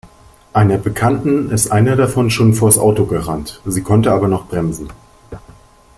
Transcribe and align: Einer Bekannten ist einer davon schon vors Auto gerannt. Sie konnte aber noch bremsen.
Einer 0.51 0.79
Bekannten 0.79 1.51
ist 1.51 1.71
einer 1.71 1.95
davon 1.95 2.31
schon 2.31 2.55
vors 2.55 2.79
Auto 2.79 3.05
gerannt. 3.05 3.61
Sie 3.67 3.83
konnte 3.83 4.11
aber 4.11 4.27
noch 4.27 4.47
bremsen. 4.47 4.89